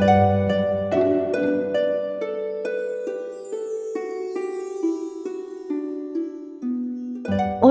[0.00, 0.02] オ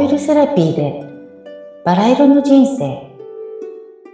[0.01, 1.05] イルセラピーで
[1.85, 3.15] バラ色の人生。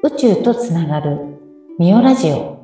[0.03, 1.39] 宇宙とつながる
[1.79, 2.61] ミオラジオ。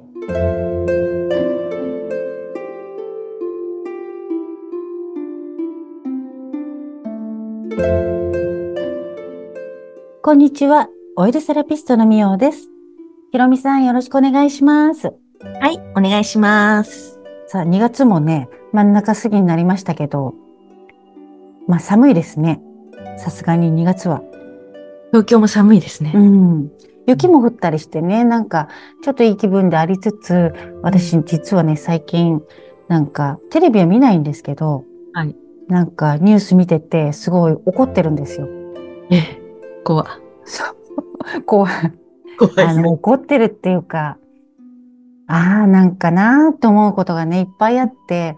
[10.22, 10.90] こんにちは。
[11.16, 12.70] オイルセラピストのミオです。
[13.32, 15.19] ひろみさんよろしくお願いします。
[15.62, 17.20] はい、お願いします。
[17.48, 20.36] さあ2月もね真ん中過ぎになりましたけど
[21.68, 22.62] まあ寒いですね
[23.18, 24.22] さすがに2月は
[25.12, 26.12] 東京も寒いですね。
[26.14, 26.72] うん。
[27.08, 28.70] 雪も降ったりしてね、なんか、
[29.04, 32.44] ちょっといい気分でありつつ、私実はね、最近、
[32.88, 35.36] なんか、テレビは見ないんですけど、はい。
[35.68, 38.48] なんか、ニュース見てて、すごい怒ってるんですよ。
[39.10, 39.42] ええ、
[39.84, 40.06] 怖
[40.46, 40.64] そ
[41.38, 41.42] う。
[41.44, 41.74] 怖い。
[42.38, 44.19] 怖あの、怒ってるっていうか、
[45.32, 48.36] ああ、なんかなーって思うことがね、いっぱいあって、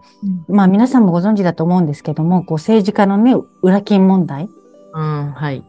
[0.50, 4.50] まあ皆さんもご存知だと思うんですけども、こう政治家のね、裏金問題。
[4.94, 5.64] うん、はい。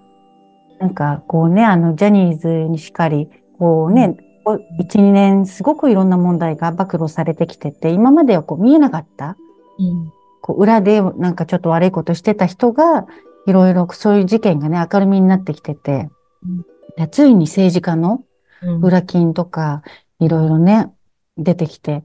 [0.81, 3.29] なんか、こうね、あの、ジャニーズにしかり、
[3.61, 9.37] こうね、こう1、2年すごくいろんな問題が暴露されてきてて、今まではこう見えなかった、
[9.79, 10.13] うん。
[10.41, 13.07] こう裏でなんかちょっと悪いことしてた人が、
[13.47, 16.11] いろいろそういう事件がね、明るみになってきてて、
[16.45, 16.65] うん。
[16.97, 18.25] でついに政治家の
[18.61, 18.81] うん。
[18.81, 19.83] 裏金とか、
[20.19, 20.91] いろいろね、
[21.37, 22.05] 出てきて、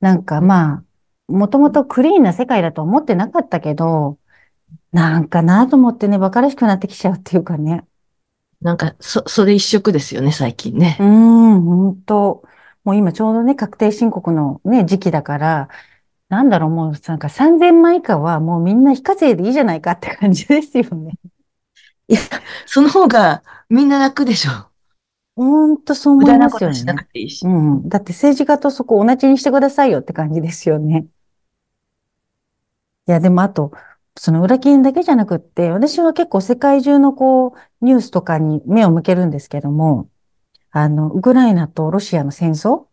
[0.00, 0.84] なんかま
[1.28, 4.18] あ、もともとクリーンな世界だと思ってなかったけど、
[4.92, 7.86] なんかなと思ってね、馬鹿らしくなってきちゃうっていうかね。
[8.60, 11.02] なんか、そ、それ一色ですよね、最近ねう。
[11.02, 12.42] ーん、本当
[12.84, 15.68] もう今ちょうどね、確定申告のね、時期だから、
[16.28, 21.18] なんだろう、もうなんか3000万以下はもうみんな非課税でいいじゃないかって感じですよね。
[22.08, 22.20] いや、
[22.66, 24.70] その方がみんな楽でしょ。
[25.36, 26.98] ほんとそう思いますよなことしなね。
[27.00, 27.48] くていいしう。
[27.48, 27.88] ん。
[27.88, 31.06] だって政治家とそこ同じにしてくださいよって感じですよね。
[33.06, 33.72] いや、でもあと、
[34.16, 40.08] その裏金だけじゃなくって、私は結構世界中のこう、ニュースとかに目を向けるんですけども、
[40.70, 42.86] あの、ウクライナとロシアの戦争？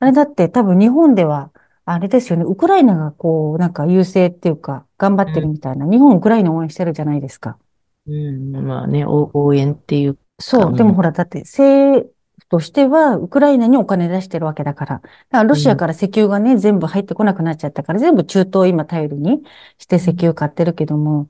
[0.00, 1.50] あれだって多分日本では、
[1.84, 7.58] あれですよね、ウクライナがこう、なんか優勢っていうか、頑張ってるみたいな、日本ウクライナ応援してるじゃないですか。
[8.06, 10.72] うん、まあね、お応援っていうそうう。
[10.72, 12.08] んでもほら、だって政
[12.38, 14.94] 府としては、ウクライナにお金出してるわけだから。
[14.96, 19.42] だからロシアから石油がね、全部入ってこなくなっちゃったから、全部中東を今頼りに
[19.78, 21.28] して石油買ってるけども、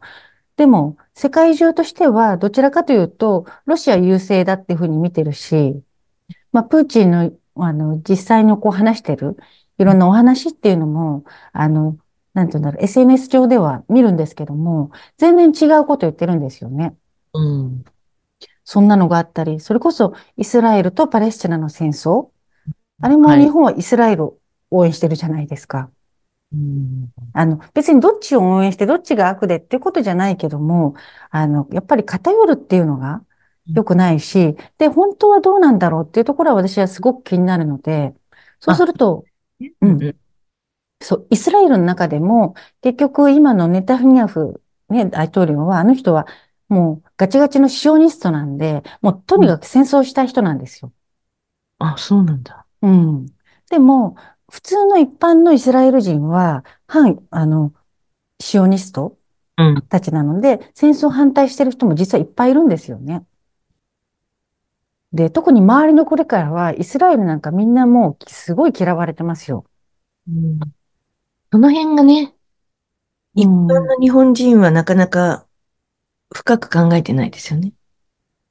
[0.56, 5.82] でも、世界中としては、どちらかというと、ロシア優勢だっていうふうに見てるし、
[6.52, 9.36] まあ、プーチンの、あの、実際にこう話してる、
[9.78, 11.98] いろんなお話っていうのも、あの、
[12.34, 16.96] なんていうんだろう、SNS 上では見るんですけども、全然違うこと言ってるんですよね。
[17.32, 17.84] うん。
[18.64, 22.30] そんなのがあったり、それこそイスラエルとパレスチナの戦争。
[23.00, 24.38] あれもはい日本はイスラエルを
[24.70, 25.90] 応援してるじゃないですか。
[26.52, 27.12] うん。
[27.32, 30.94] あの、別にどっちを応援してどっちが悪でってことじゃないけども、
[31.30, 33.24] あの、やっぱり偏るっていうのが
[33.74, 38.14] 良くないし、で、本当はどうなんだろうっていうところは私はすごく気になるので、
[38.60, 39.24] そうすると、
[39.80, 40.16] ううんん。
[41.00, 46.26] そう、イスラエルの中でも、結局今のネタニヤフ、ね、大統領は、あの人は
[46.68, 50.92] もうガチガチのシオニストなんで、もうとにかく戦争したい人なんですよ。
[51.78, 52.66] あ、そうなんだ。
[52.82, 53.26] うん。
[53.70, 54.16] でも、
[54.50, 57.72] 普通の一般のイスラエル人は、反、あの、
[58.40, 59.18] シオニスト
[59.56, 59.88] うん。
[59.90, 63.26] たちなので、戦争反対してる人も実はいっぱいいるんですよね。
[65.14, 69.64] で、特に周りのこれからは、イスラエルなんかみんなもうすごい嫌われてますよ。
[70.26, 70.74] うん
[71.52, 72.34] その辺がね、
[73.34, 75.43] 一うん般の日本人はなかなか
[76.32, 77.72] 深く考えてないですよね。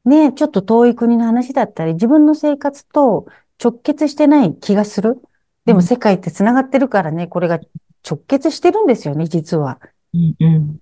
[0.06, 3.26] ね、ちょっと遠い国の話だったり、自分の生活と
[3.64, 5.22] 直結してない気がする。
[5.66, 7.60] でもうん世界って繋がってるからね、これが
[8.08, 9.80] 直結してるんですよね、実は。
[10.14, 10.80] うんうん。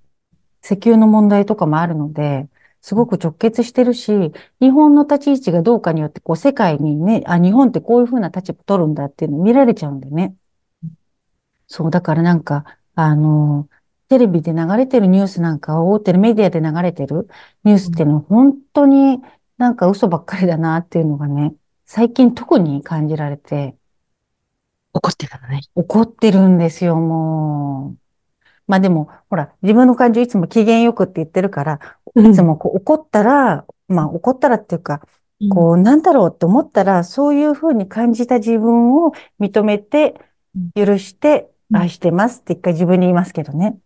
[0.64, 2.48] 石油の問題とかもあるので、
[2.82, 4.12] すごく直結してるし、
[4.60, 10.36] 日本の立ち位置がどうかによって、こう世界にね、あ、日本ってこういうふうな立場取るんだっていうのを見られちゃうんでね。
[11.68, 13.70] そう、だからなんか、あの、
[14.12, 17.30] テレビで流れてるニュースなんか、大手のメディアで流れてる
[17.64, 19.20] ニュースっていうのは本当に
[19.58, 21.56] なんか嘘ばっかりだなっていうのがね、
[21.86, 23.78] 最近特に感じられて、
[24.92, 25.62] 怒ってたのね。
[25.76, 27.98] 怒ってるんですよ、もう。
[28.68, 31.80] まあでも、ほら、自分の感情いつも機嫌よくって言ってるから、
[32.18, 35.08] いつもこう怒ったら、まあ怒ったらっていうか、
[35.50, 40.16] こうなんだろうって思ったら、そういうふうに感じた自分を認めて、
[40.76, 43.80] 許して、うん愛してますって一回自分に言いますけどね。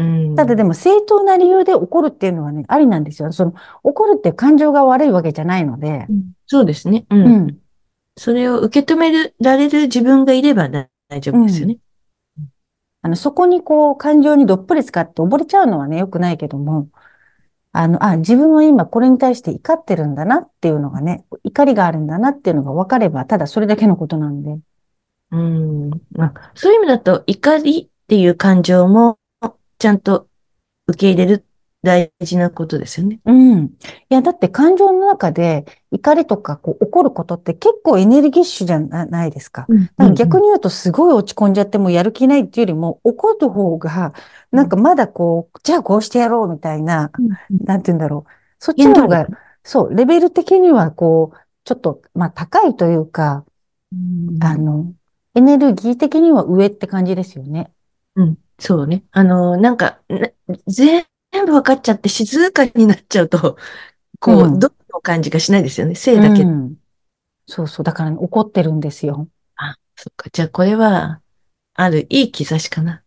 [0.00, 0.36] うん。
[0.36, 3.32] ただでも正当な理由で怒るっていうのはね、ありなんですよ。
[3.32, 7.06] その怒るって感情が悪いわけじゃないので、うんそうですね。
[7.10, 7.16] う。
[7.16, 7.58] うんん。
[8.16, 10.88] それを受け止められる自分がいれば大
[11.20, 11.42] 丈うん。
[11.42, 11.78] 夫ですよね。
[13.02, 16.88] あの、そこにこう、感情にどっぷり使って溺れちゃうのはね、良くないけども、
[17.72, 24.58] あの、あ、自分は今これに対して怒ってるんだなっていうのがね、怒りがあるんだなっていうのが分かれば、ただそれだけのことなんで。
[25.30, 25.90] うん。
[26.12, 29.19] まあ、そういう意味だと、怒りっていう感情も、
[29.80, 30.28] ちゃんと
[30.86, 31.44] 受け入れる
[31.82, 33.20] 大事なことですよね。
[33.24, 33.64] うん。
[33.64, 33.70] い
[34.10, 39.66] や、だって感情の中で怒りとかこう怒ることって結構エネルギッシュじゃないですか。
[39.98, 40.14] うん。
[40.14, 44.12] 逆に言うとすごい落ち込んじゃってもやる気ないっていうよりも怒る方が
[44.52, 47.64] なんかまだこう、じゃあこうしてやろうみたいな、うん、うん。
[47.64, 48.32] なんて言うんだろう。
[48.58, 49.26] そっちの方が。
[49.64, 53.44] そう、レベル的にはこう、ちょっと、まあ高いというか、
[53.92, 54.92] うん、あの、
[55.34, 57.70] エネルギー的には上って感じですよね。
[58.16, 58.38] うん。
[58.60, 59.04] そうね。
[59.12, 60.28] あの、なんか、な
[60.66, 63.56] 全部分かっちゃって静かになっちゃうと、
[64.20, 64.60] こう、うん。
[64.60, 65.94] どの感じがしないですよね。
[65.94, 66.52] 生うだけ。
[66.66, 66.76] ん。
[67.46, 67.84] そうそう。
[67.84, 69.28] だからね、怒ってるんですよ。
[69.56, 70.30] あ、そっか。
[70.32, 71.22] じゃあ、これは、
[71.74, 73.04] あるいい兆しかな。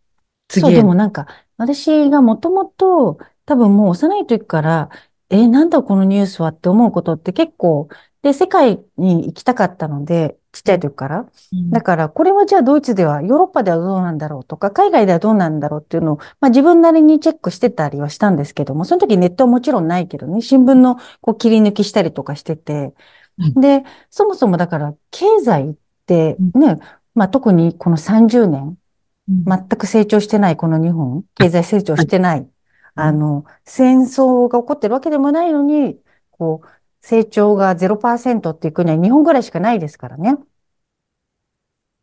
[0.50, 0.84] そう、次への。
[0.84, 1.28] でもなんか、
[1.58, 4.90] 私がもともと、多分もう幼い時から、
[5.30, 7.90] えーなんだこのニュースはって思うことって結構、
[8.22, 11.28] で、世界に行きたかったので、ちっちゃいうん、時から。
[11.54, 22.94] うん、だから、これはじゃあドイツでは、ヨーロッパではどうなんだろうとか、海外ではどうなんだろうっていうのを、まあ自分なりにチェックしてたりはしたんですけども、その時ネットはもちろんないけどね、新聞のこう切り抜きしたりとかしてて、
[23.38, 26.80] うん、で、そもそもだから、経済ってうん、ね、
[27.16, 28.78] まあ特にこの30年、
[29.28, 32.04] うん全く成長してないこの日本、あ、経済成長はい。
[32.04, 32.50] してない。
[32.96, 36.00] あうんの、戦争が起こってるわけでもないのに、
[36.32, 36.68] こう、
[37.04, 40.38] 成長が0%っていう国は日本ぐらいしかないですからね。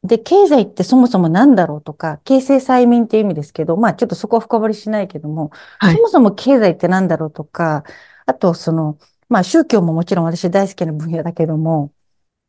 [0.05, 5.97] で、経済ってそもそも何だろうとか、経済催眠っていう意味ですけど、まあちょっとそこは深掘りしないけども、はい。
[5.97, 7.85] そもそも経済って何だろうとか、
[8.27, 8.99] あとその、
[9.29, 11.93] まあ宗教ももちろん私大好きな分野だけども、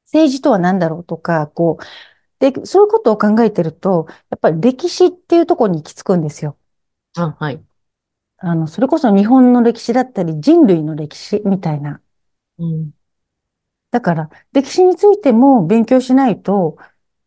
[0.06, 1.84] 政治とは何だろうとか、こう、
[2.40, 6.58] で、そういうことを考えてると、やっぱり歴史っていうところに行き着くんですよ。
[7.16, 7.64] あ、はい。
[8.38, 12.02] あの、それこそ日本の歴史だったり人類の歴史みたいな。
[12.62, 12.92] うん、
[13.92, 16.78] だから、歴史についても勉強しないと、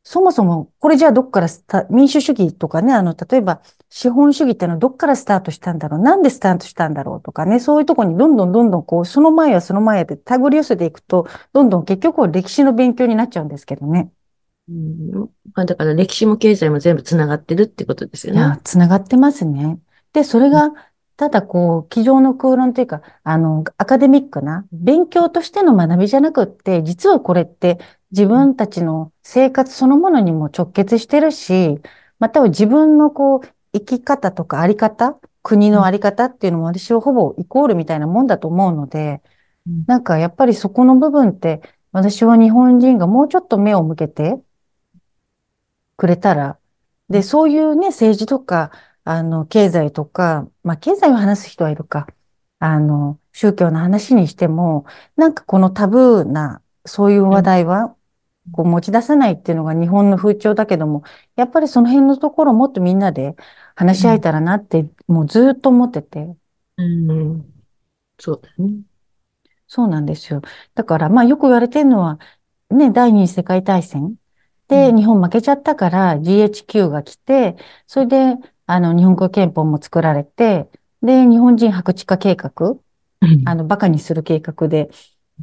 [0.05, 14.11] そもそも、これじゃあどっからスタ、民主主義とかね、あの、例えば、資本主義ってのはどっからスタートしたんだろう、なんでスタートしたんだろうとかね、そういうところにどんどんどんどんこう、その前はその前で手繰り寄せていくと、どんどん結局は歴史の勉強になっちゃうんですけどね。
[14.69, 15.11] うん。
[15.55, 18.41] まあ、だから歴史も経済も全部つながってるってことですよね。
[18.41, 19.79] いや、つながってますね。
[20.13, 20.71] で、それが、
[21.17, 27.79] ただこう、机上の空論というか、あの、アカデミックな勉強としての学びじゃなくって、実はこれって
[28.11, 31.81] 自うん、分たちの生活そのものにも直結してるし、
[32.19, 33.41] または自分のこう、
[33.73, 39.23] 生き方とかあり方、国うん、のあり方っていうのも私はほぼイコールみたいなもんだと思うので、
[39.67, 41.63] うん、なんかやっぱりそこの部分って、
[41.93, 44.41] 私は日本人がもうちょっと目を向けて、
[45.97, 46.59] くれたら、
[47.09, 48.71] で、そういうね、政治とか、
[49.05, 52.07] あの、経済とか、まあ、経済を話す人はいるか、
[52.59, 54.87] あの、宗教の話にしても、
[55.17, 57.97] なんかこのタブーな、そういう話うん、題は、
[58.53, 61.03] こう持ち出さないっていうのが日本の風潮だけども、
[61.37, 63.37] やっぱりその辺のところをもっとみんなで
[63.75, 66.37] 話し合えうん、たらなって、もうずっと思ってて、
[66.77, 67.65] うん。
[68.19, 68.85] そうだね。
[69.67, 70.43] そうなんですよ。
[70.75, 72.19] だから、まあよく言われてるのは、
[72.71, 74.17] ね、第二次世界大戦。
[74.69, 77.57] で、うん、日本負けちゃったから GHQ が来て、
[77.87, 80.69] それで、あの、日本国憲法も作られて、
[81.03, 82.77] で、日本人白地化計画、う
[83.27, 84.91] ん、あの、バカにする計画で、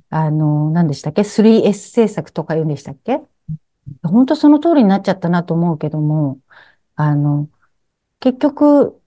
[0.09, 3.21] あの、何でしたっけ ?3S 政策とか言うんでしたっけ？
[4.03, 6.39] 本当その通りになっちゃったなと思うけども、
[6.95, 7.49] あの、
[8.19, 8.99] 結局、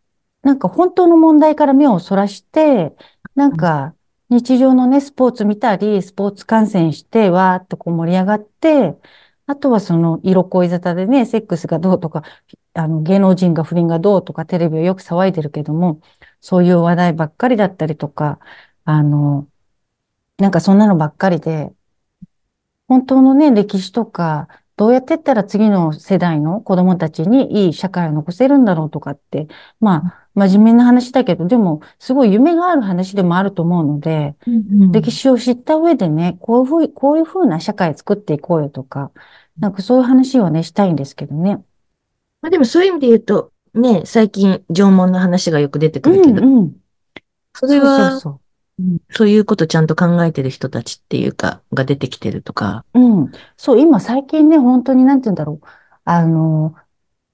[0.42, 2.94] なんか本当の問題から目をそらして、
[3.34, 3.94] なんか
[4.30, 8.96] 日常のね、スポーツ見たり、スポーツ観戦して、わーっとこう盛り上がって、
[9.46, 12.22] あとはその色恋沙汰でね、セックスがどうとか、
[12.74, 16.00] あの芸能人が不倫がどうとかテレビをよく騒いでるけども、
[16.40, 18.38] そういう話題ばっかりだったりとか、
[18.84, 19.48] あの、
[20.38, 21.72] なんかそんなのばっかりで、
[22.88, 29.46] 本当のね、歴史とか、どうやってったら次の世代の子供たちにいい社会を残せるんだろうとかって、
[29.78, 34.92] まあ、真面目な話だけど、でも、すごい夢がある話でもあると思うので、うん、うん。
[34.92, 39.12] 歴史を知った上でね、こういうふう、こういうふうな社会作っていこうよとか、
[39.60, 41.64] なんかそういう話をね、したいんですけどね。
[42.42, 46.76] まあでもそういう意味で言うと、ね、最近縄文の話がよく出てうくるけど、んうん。
[47.54, 48.40] それそうそうは、そう
[48.82, 52.98] んそういうことちゃんと考えてる人たちっていうか、が出てきてるとか、う。
[53.00, 53.32] うん。
[53.56, 55.66] そう、今最近ね、本当になんて言うんだろう。
[56.04, 56.74] あの、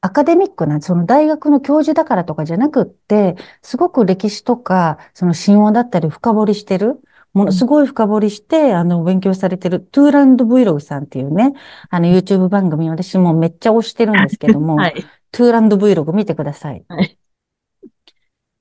[0.02, 7.00] アカデミックな、その大学の教授だからとかじゃなくって、すごく歴史とか、その神話だったり深掘りしてる。
[7.32, 11.52] もうんのすごい深掘りして、あの、勉強されてる、トゥーランド Vlog さんっていうね、
[11.88, 15.04] あの、YouTube 番組、私もめっちゃ推してるんですけども、 はい。
[15.30, 16.84] トゥーランド Vlog 見てください。
[16.88, 17.18] はい。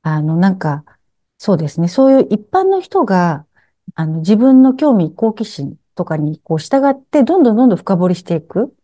[0.04, 0.84] あの、なんか、
[1.40, 1.88] そうですね。
[1.88, 3.48] そういう一般の人が、
[3.96, 8.76] あの、自分の興味、好奇心とかに、こう、従って、どんどんどんどん深掘りしていく。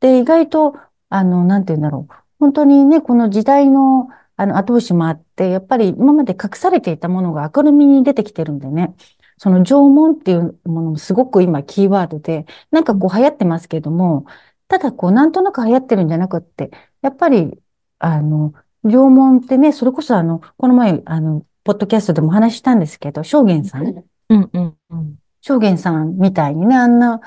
[0.00, 0.74] で、意外と、
[1.10, 2.14] あの、なんて言うんだろう。
[2.40, 8.94] 本当にね、この時代の、あの、後押しもあって、やっぱり今まで隠されていたものが明るみに出てきてるんでね。
[9.38, 14.26] その縄文っていうものもすごく今キーワードで、なんかこう流行ってますけども、
[14.68, 16.70] ただこうなんとなく流行ってるんじゃなくって、
[17.02, 17.60] やっぱり、
[17.98, 25.16] あの、縄文ってね、それこそあの、この前、あの、ポッドキャストでもお話ししたんですけど、正元さんうんうんうん。
[25.40, 27.20] 正元さんみたいにね、あんな、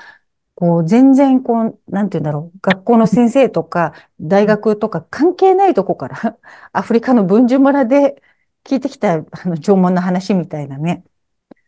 [0.54, 6.38] こう、全然、こう、なんて言うんだろう、学校の先生とか、大学とか関係ないとこから
[6.72, 8.22] アフリカの文殊村で
[8.64, 11.04] 聞いてきた、あの、縄文の話みたいなね。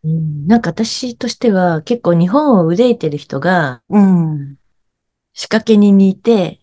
[0.02, 4.56] うん、なんか私としては結構日本を憂いてる人がうん。
[5.34, 6.60] 仕掛け人にいて、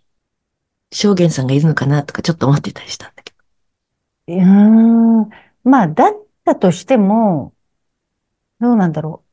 [0.91, 3.33] 証言さんがいるのかなとかちょっと思ってたりしたんだけ
[4.33, 5.29] うーん。
[5.63, 7.53] まあ、だったとしても、
[8.59, 9.23] どうなんだろ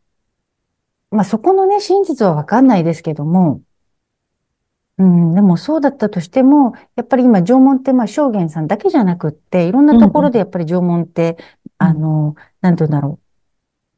[1.12, 1.16] う。
[1.16, 3.62] まあ、そこのね、真実はわかんないですけども、
[4.98, 11.86] うん、でもそうだったとしても、やっぱり今縄文ってまあ証言さんだけじゃなくって、いろんなところでやっぱり縄文って、うん。
[11.86, 13.20] あの、なんて言うんだろ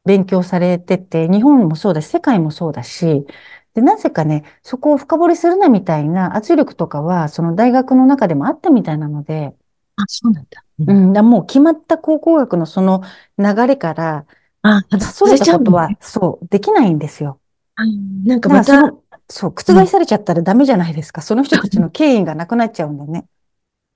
[0.04, 3.26] う、勉強されてて、日本もそうだし、世界もそうだし、
[3.74, 9.54] で、なぜかね、そこを深掘りするなみたいな圧力とかは、その大学の中でもあったみたいなので、
[9.96, 10.64] あ、そうなんだ。
[10.78, 10.88] うん。
[10.90, 13.02] うん、だもう決まった考古学のその
[13.38, 14.26] 流れから
[14.62, 15.96] あ、外れそれたことは。
[16.00, 17.40] そう、できないんですよ。
[17.76, 17.82] あ、
[18.24, 19.84] なんかまた、らその、そう、うん。
[19.84, 21.22] 覆されちゃったらダメじゃないですか。
[21.22, 23.26] その人たちの権威がなくなっちゃうんだよね。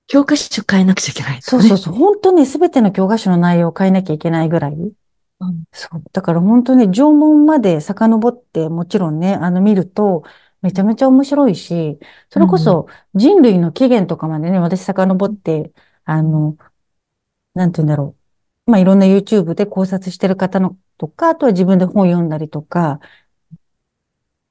[0.07, 1.41] 教科書変えなくちゃいけないね。
[1.41, 1.93] そうそうそう。
[1.93, 4.73] 本当にすべての教科書の内容を変えなきゃいけないぐらい。
[5.39, 5.63] うん。
[5.73, 6.03] そう。
[6.11, 10.23] だから本当に縄文まで遡ってもちろんね、あの見ると
[10.61, 11.99] めちゃめちゃ面白いし、
[12.29, 12.43] そうん。
[12.43, 15.73] れこそ人類の起源とかまでね、私遡って、
[16.05, 16.57] あの、
[17.53, 18.15] なんて言うんだろ
[18.67, 18.71] う。
[18.71, 22.99] まあ、いろんな YouTube で考察してる方のとか、あとは自分で本読んだりとか、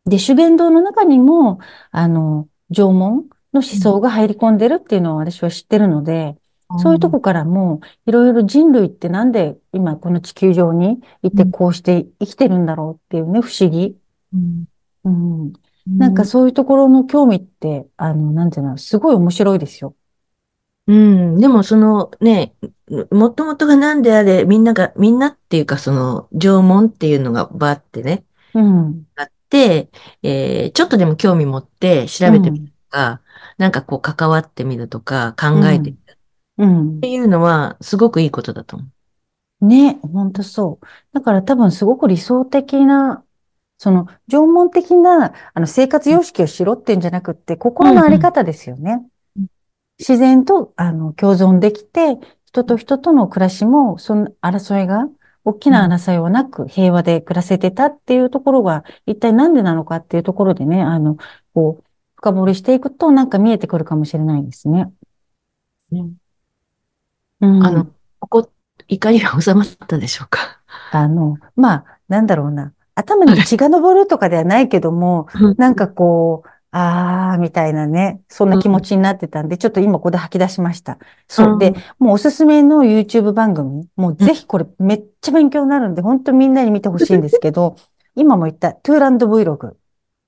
[0.04, 3.62] で、修験道の中にも、あの、縄文の思うん。
[3.62, 6.36] 想が入り込んでるっていうのを私は知ってるので、
[6.80, 11.50] そういうとこからも、いろいろ人類ってなんで今この地球上にいてうん。
[11.50, 13.96] こうして生きてるんだろうっていうね、不思議。
[14.32, 14.64] うん。
[15.04, 15.52] うん。
[15.86, 16.26] なんかうん。
[16.26, 19.94] そういうところの興味って、あの、なんていうの、すごい面白いですよ。
[20.86, 22.54] うんでもそのね、
[23.12, 28.24] もともとが何であれ、みんなが、みんなっていうかその縄文っていうのがバーってね、
[28.54, 29.06] うん。
[29.16, 29.90] あって、
[30.22, 32.72] えーちょっとでも興味持って調べてみるうん。
[32.90, 33.22] とか、
[33.58, 35.98] なんかこう関わってみるとか考えてみうん。
[36.06, 36.16] るっ
[36.58, 37.02] うん。
[37.02, 38.90] ていうのはすごくいいことだと思う。
[39.60, 40.86] ね、ほんとそう。
[41.12, 43.24] だから多分すごく理想的な、
[43.78, 49.06] その縄文的なあの生活様式をしろっていうんじゃなくって、心のあり方ですよね。
[49.98, 55.08] 自然とあの共存できて、人と人との暮らしも、その争いが、
[55.44, 61.16] 大きうんな争いはなく平和で暮らせてたっていうところが、一体なんでなのかっていうところでね、あの、
[61.54, 61.84] こう、
[62.16, 64.92] 深掘りしていくとなんか見えてくるかもしれないですね。
[65.90, 66.06] ね
[67.40, 67.94] うあの、ん。
[68.20, 68.50] ここ、
[68.88, 70.60] 怒りは収まったでしょうか？
[70.92, 72.72] あの、まあ、なんだろうな。
[72.94, 80.98] 頭に血が昇るとかではないけども、うんなんかこう、あー、みたいなね、そんな気持うんちになってたんで、ちょっと今ここで吐き出しました。
[81.28, 81.58] そう。
[81.58, 87.76] で、うんもうおすすめの YouTube 番組、もうぜひこれめっちゃ勉強になるんで、本当みんなに見てほしいんですけど、
[88.14, 89.74] 今も言ったトゥーランド Vlog。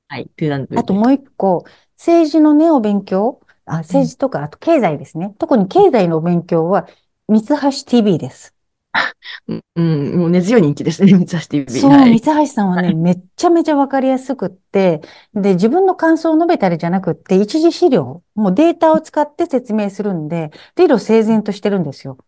[0.08, 1.12] はい、トゥーランドあともう。
[1.12, 1.64] 一個、
[1.96, 3.40] 政治のね、お勉強。
[3.66, 5.34] あ、うん政治とか、あと経済ですね。
[5.38, 6.86] 特に経済のお勉強は、
[7.28, 8.53] 三橋 TV です。
[9.48, 11.80] うん、うんもう根強い人気ですね、 三橋 TV。
[11.80, 12.20] そう、三はい。
[12.20, 12.94] 橋さんはね、はい。
[12.94, 15.00] めっちゃめちゃわかりやすくって、
[15.34, 22.18] で、自分の感想を述べたりじゃなくって、一次資料、もうデータを使って説明するんで、理路整然としてるんですよ。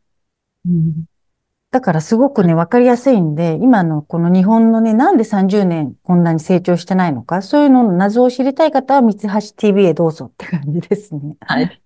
[0.67, 1.05] うん
[1.73, 11.37] だからすごくね、わかりやすいんで、今のこの日本のね、なんで30年こんなに成長してないのか、そういうのの謎を知りたい方は、三橋 TV へどうぞって感じですね。
[11.41, 11.83] はい。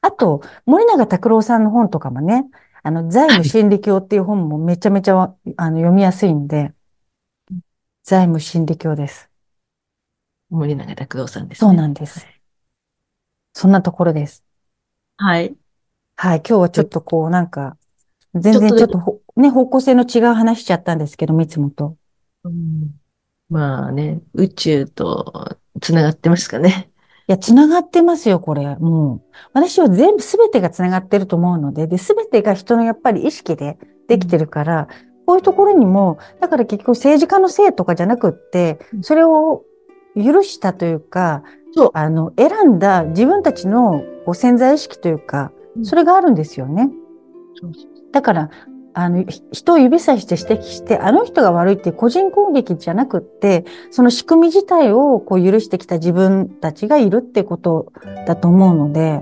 [0.00, 2.46] あと、森永卓郎さんの本とかもね、
[2.88, 3.44] あの、財務はい。
[3.44, 6.72] 心理教っていう本もめちゃめちゃわあの読みやすいんで、
[8.02, 9.28] 財務心理教です。
[10.48, 11.76] 森永卓郎さんですそうね。
[11.76, 12.26] なんです。
[13.52, 14.42] そんなところです。
[15.18, 15.54] はい。
[16.16, 16.38] はい。
[16.38, 17.76] 今日はちょっとこう、なんか、
[18.34, 21.98] 全然ちょっとね、方向性の違う話しちゃったんですけども、いつもと。
[22.44, 22.98] うん
[23.50, 26.87] まあね、宇宙とつながってますかね。
[27.28, 28.76] いや、つながってますよ、これ。
[28.76, 29.20] もう。
[29.52, 34.88] 私は全部、すべてがつながってると思うので、で、すべてが人のやっぱり意識でできてうんるから、
[35.26, 39.62] こういうところにも、だから結局政治家のせいとかじゃなくって、それを
[40.16, 41.42] 許したというか、
[41.74, 46.90] そうあの、選んだ自分たちのこう潜在意識というか、それがあるんですよね。
[47.60, 47.72] そう
[48.10, 48.50] だから、
[48.98, 57.92] あの、ひ人を指さして指摘して、あの人が悪いっていう個人攻撃じゃなくって、その仕組み自体をこう許してきた自分たちがいるってこと
[58.26, 59.20] だと思うので、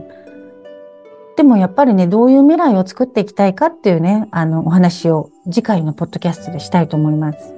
[1.36, 7.52] でもやっぱりね、どういう未来を作っていきたいかっていうね、あの、お話を次回のポッドキャストでしたいと思います。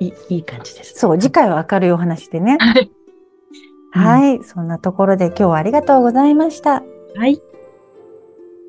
[0.00, 0.98] いいいい感じです。
[0.98, 2.58] そう、次回は明るいお話でね。
[2.60, 2.90] はい。
[3.92, 6.82] はい、そんなところで今日はありがとうございました。
[7.16, 7.40] はい。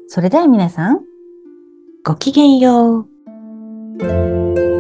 [0.07, 1.01] それでは皆さん、
[2.05, 4.72] ごきげんよう。